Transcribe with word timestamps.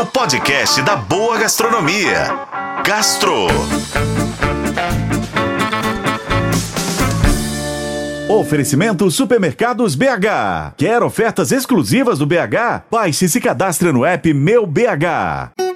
o 0.00 0.06
podcast 0.06 0.80
da 0.82 0.94
boa 0.94 1.36
gastronomia. 1.38 2.28
Gastro. 2.86 3.48
Oferecimento 8.28 9.10
Supermercados 9.10 9.96
BH. 9.96 10.74
Quer 10.76 11.02
ofertas 11.02 11.50
exclusivas 11.50 12.20
do 12.20 12.26
BH? 12.26 12.84
Baixe 12.88 13.24
e 13.24 13.28
se 13.28 13.40
cadastre 13.40 13.90
no 13.90 14.04
app 14.04 14.32
Meu 14.32 14.64
BH. 14.64 15.67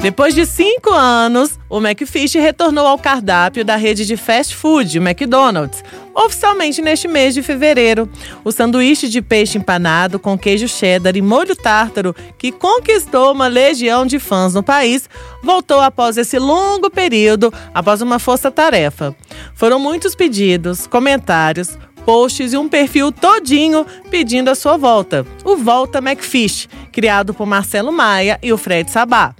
Depois 0.00 0.32
de 0.32 0.46
cinco 0.46 0.90
anos, 0.92 1.58
o 1.68 1.80
McFish 1.80 2.38
retornou 2.38 2.86
ao 2.86 2.96
cardápio 2.96 3.64
da 3.64 3.74
rede 3.74 4.06
de 4.06 4.16
fast 4.16 4.54
food, 4.54 4.96
o 4.96 5.02
McDonald's, 5.02 5.82
oficialmente 6.14 6.80
neste 6.80 7.08
mês 7.08 7.34
de 7.34 7.42
fevereiro. 7.42 8.08
O 8.44 8.52
sanduíche 8.52 9.08
de 9.08 9.20
peixe 9.20 9.58
empanado 9.58 10.20
com 10.20 10.38
queijo 10.38 10.68
cheddar 10.68 11.16
e 11.16 11.20
molho 11.20 11.56
tártaro, 11.56 12.14
que 12.38 12.52
conquistou 12.52 13.32
uma 13.32 13.48
legião 13.48 14.06
de 14.06 14.20
fãs 14.20 14.54
no 14.54 14.62
país, 14.62 15.10
voltou 15.42 15.80
após 15.80 16.16
esse 16.16 16.38
longo 16.38 16.88
período, 16.88 17.52
após 17.74 18.00
uma 18.00 18.20
força-tarefa. 18.20 19.16
Foram 19.52 19.80
muitos 19.80 20.14
pedidos, 20.14 20.86
comentários, 20.86 21.76
posts 22.06 22.52
e 22.52 22.56
um 22.56 22.68
perfil 22.68 23.10
todinho 23.10 23.84
pedindo 24.12 24.48
a 24.48 24.54
sua 24.54 24.76
volta. 24.76 25.26
O 25.44 25.56
Volta 25.56 25.98
McFish, 25.98 26.68
criado 26.92 27.34
por 27.34 27.46
Marcelo 27.46 27.90
Maia 27.90 28.38
e 28.40 28.52
o 28.52 28.56
Fred 28.56 28.88
Sabá. 28.88 29.34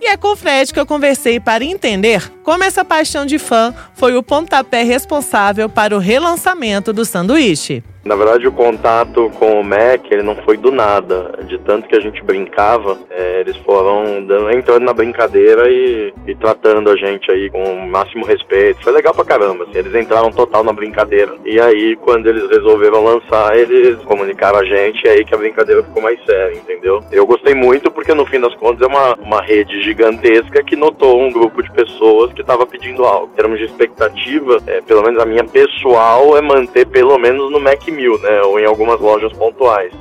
E 0.00 0.06
é 0.06 0.16
com 0.16 0.28
o 0.28 0.36
Fred 0.36 0.72
que 0.72 0.80
eu 0.80 0.86
conversei 0.86 1.38
para 1.38 1.62
entender 1.62 2.32
como 2.50 2.64
essa 2.64 2.84
paixão 2.84 3.24
de 3.24 3.38
fã 3.38 3.72
foi 3.94 4.16
o 4.16 4.24
pontapé 4.24 4.82
responsável 4.82 5.68
para 5.68 5.94
o 5.94 6.00
relançamento 6.00 6.92
do 6.92 7.04
sanduíche. 7.04 7.80
Na 8.02 8.16
verdade, 8.16 8.48
o 8.48 8.52
contato 8.52 9.30
com 9.38 9.60
o 9.60 9.64
Mac 9.64 10.10
ele 10.10 10.22
não 10.22 10.34
foi 10.36 10.56
do 10.56 10.72
nada. 10.72 11.38
De 11.46 11.58
tanto 11.58 11.86
que 11.86 11.94
a 11.94 12.00
gente 12.00 12.22
brincava, 12.24 12.98
é, 13.10 13.40
eles 13.40 13.56
foram 13.58 14.04
entrando 14.52 14.84
na 14.84 14.92
brincadeira 14.94 15.70
e, 15.70 16.12
e, 16.26 16.34
tratando 16.34 16.90
a 16.90 16.96
gente 16.96 17.30
aí 17.30 17.50
com 17.50 17.62
o 17.62 17.88
máximo 17.88 18.24
respeito. 18.24 18.82
Foi 18.82 18.92
legal 18.92 19.14
pra 19.14 19.24
caramba. 19.24 19.64
Assim, 19.64 19.78
eles 19.78 19.94
entraram 19.94 20.30
total 20.30 20.64
na 20.64 20.72
brincadeira. 20.72 21.34
E 21.44 21.60
aí, 21.60 21.94
quando 21.96 22.26
eles 22.26 22.48
resolveram 22.48 23.04
lançar, 23.04 23.56
eles 23.56 23.96
comunicaram 24.04 24.60
a 24.60 24.64
gente. 24.64 25.04
E 25.04 25.08
aí 25.08 25.24
que 25.24 25.34
a 25.34 25.38
brincadeira 25.38 25.82
ficou 25.82 26.02
mais 26.02 26.18
séria, 26.24 26.56
entendeu? 26.56 27.04
Eu 27.12 27.26
gostei 27.26 27.54
muito 27.54 27.90
porque, 27.90 28.14
no 28.14 28.24
fim 28.24 28.40
das 28.40 28.54
contas, 28.54 28.80
é 28.80 28.86
uma, 28.86 29.14
uma 29.16 29.42
rede 29.42 29.82
gigantesca 29.82 30.62
que 30.62 30.74
notou 30.74 31.20
um 31.20 31.30
grupo 31.30 31.62
de 31.62 31.70
pessoas 31.72 32.32
que 32.32 32.39
estava 32.40 32.66
pedindo 32.66 33.04
algo. 33.04 33.30
Em 33.32 33.36
termos 33.36 33.58
de 33.58 33.64
expectativa, 33.64 34.58
é, 34.66 34.80
pelo 34.80 35.02
menos 35.02 35.20
a 35.20 35.26
minha 35.26 35.44
pessoal, 35.44 36.36
é 36.36 36.40
manter 36.40 36.86
pelo 36.86 37.18
menos 37.18 37.50
no 37.50 37.60
Mac 37.60 37.86
mil, 37.88 38.18
né? 38.18 38.42
Ou 38.42 38.58
em 38.58 38.66
algumas 38.66 39.00
lojas 39.00 39.32
pontuais. 39.32 39.92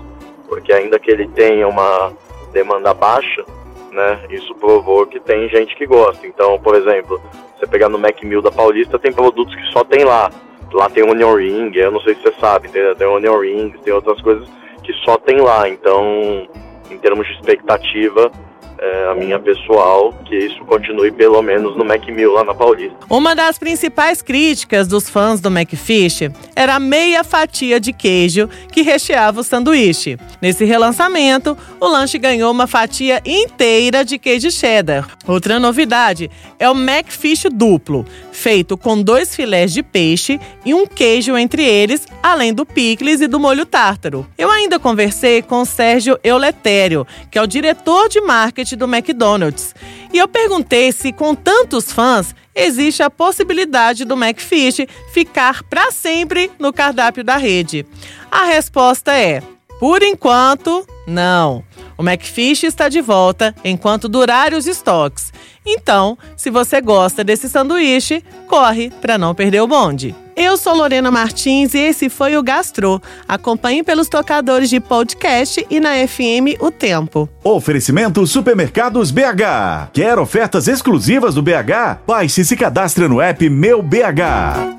Porque 0.48 0.74
ainda 0.74 1.00
que 1.00 1.12
ele 1.12 1.28
tenha 1.28 1.68
uma 1.68 2.12
demanda 2.52 2.94
baixa, 2.94 3.46
né? 3.92 4.20
Isso 4.30 4.54
provou 4.56 5.06
que 5.06 5.20
tem 5.20 5.48
gente 5.50 5.76
que 5.76 5.86
gosta. 5.86 6.26
Então, 6.26 6.60
por 6.60 6.76
exemplo, 6.76 7.22
você 7.58 7.68
pegar 7.68 7.90
no 7.90 8.00
Mac 8.00 8.22
Mill 8.24 8.42
da 8.42 8.52
Paulista, 8.52 8.98
tem 8.98 9.12
produtos 9.12 9.54
que 9.56 9.72
só 9.72 9.84
tem 9.84 10.04
lá. 10.04 10.32
Lá 10.72 10.90
tem 10.90 11.04
Onion 11.04 11.34
Ring, 11.36 11.72
eu 11.76 11.92
não 11.92 12.00
sei 12.02 12.14
se 12.14 12.22
você 12.22 12.34
sabe, 12.40 12.70
tem, 12.70 12.94
tem 12.96 13.08
Onion 13.08 13.40
Ring, 13.40 13.72
tem 13.84 13.92
outras 13.92 14.22
coisas 14.22 14.48
que 14.84 14.94
só 15.04 15.18
tem 15.18 15.42
lá. 15.42 15.68
Então, 15.68 16.48
em 16.92 16.98
termos 17.00 17.26
de 17.28 17.34
expectativa, 17.34 18.32
é, 18.82 19.12
a 19.12 19.16
minha 19.16 19.38
pessoal, 19.38 20.14
que 20.26 20.36
isso 20.36 20.64
continue 20.66 21.12
pelo 21.12 21.42
menos 21.42 21.76
no 21.78 21.84
Macmill 21.84 22.32
lá 22.32 22.44
na 22.44 22.54
Paulista. 22.54 22.96
Uma 23.10 23.36
das 23.36 23.58
principais 23.58 24.22
críticas 24.22 24.88
dos 24.88 25.10
fãs 25.10 25.42
do 25.42 25.50
McFish 25.50 26.32
era 26.56 26.76
a 26.76 26.80
meia 26.80 27.24
fatia 27.24 27.80
de 27.80 27.92
queijo 27.92 28.50
que 28.72 28.82
recheava 28.82 29.42
o 29.42 29.44
sanduíche. 29.44 30.18
Nesse 30.42 30.64
relançamento, 30.64 31.58
o 31.80 31.88
lanche 31.88 32.18
ganhou 32.18 32.52
uma 32.52 32.68
fatia 32.68 33.22
inteira 33.26 34.06
de 34.06 34.18
queijo 34.18 34.50
cheddar. 34.50 35.08
Outra 35.28 35.60
novidade 35.60 36.32
é 36.58 36.70
o 36.70 36.74
McFish 36.74 37.48
duplo, 37.52 38.06
feito 38.32 38.78
com 38.78 39.02
dois 39.02 39.36
filés 39.36 39.74
de 39.74 39.84
peixe 39.84 40.40
e 40.66 40.74
um 40.74 40.88
queijo 40.88 41.38
entre 41.38 41.64
eles, 41.66 42.08
além 42.24 42.54
do 42.54 42.66
picles 42.66 43.20
e 43.20 43.28
do 43.28 43.40
molho 43.40 43.66
tártaro. 43.66 44.26
Eu 44.38 44.50
ainda 44.50 44.80
conversei 44.80 45.42
com 45.42 45.62
o 45.62 45.66
Sérgio 45.66 46.18
Euletério, 46.24 47.06
que 47.30 47.38
é 47.38 47.42
o 47.42 47.48
diretor 47.48 48.08
de 48.08 48.22
marketing 48.22 48.69
do 48.76 48.86
McDonald's. 48.86 49.76
E 50.14 50.18
eu 50.18 50.28
perguntei 50.28 50.92
se, 50.92 51.12
com 51.12 51.36
tantos 51.36 51.92
fãs, 51.92 52.36
existe 52.56 53.04
a 53.04 53.10
possibilidade 53.10 54.06
do 54.06 54.16
McFish 54.16 54.88
ficar 55.14 55.64
para 55.64 55.92
sempre 55.92 56.52
no 56.60 56.74
cardápio 56.74 57.24
da 57.24 57.38
rede. 57.38 57.86
A 58.32 58.46
resposta 58.46 59.14
é: 59.14 59.42
por 59.80 60.04
enquanto, 60.04 60.86
não. 61.08 61.64
O 61.98 62.04
McFish 62.04 62.64
está 62.64 62.90
de 62.90 63.02
volta 63.02 63.56
enquanto 63.64 64.10
durarem 64.10 64.58
os 64.58 64.68
estoques. 64.68 65.32
Então, 65.66 66.18
se 66.36 66.50
você 66.50 66.82
gosta 66.82 67.24
desse 67.24 67.48
sanduíche, 67.48 68.24
corre 68.48 68.90
para 69.02 69.18
não 69.18 69.34
perder 69.34 69.62
o 69.62 69.68
bonde. 69.68 70.16
Eu 70.42 70.56
sou 70.56 70.74
Lorena 70.74 71.12
Martins 71.12 71.74
e 71.74 71.80
esse 71.80 72.08
foi 72.08 72.38
o 72.38 72.42
Gastro. 72.42 73.02
Acompanhe 73.28 73.84
pelos 73.84 74.08
tocadores 74.08 74.70
de 74.70 74.80
podcast 74.80 75.68
e 75.70 75.82
na 75.82 75.96
FM 76.08 76.56
O 76.62 76.72
Tempo. 76.72 77.28
Oferecimento 77.44 78.26
Supermercados 78.26 79.12
BH. 79.12 79.90
Quer 79.92 80.18
ofertas 80.18 80.70
exclusivas 80.70 81.36
do 81.36 81.42
BH? 81.42 82.00
Baixe 82.08 82.40
e 82.40 82.46
se 82.46 82.56
cadastre 82.56 83.10
no 83.10 83.20
app 83.20 83.50
Meu 83.50 83.82
BH. 83.84 84.79